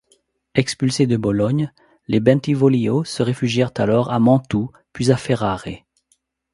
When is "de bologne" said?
1.05-1.71